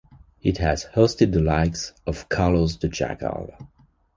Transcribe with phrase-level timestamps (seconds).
[0.41, 3.51] It has hosted the likes of Carlos the Jackal.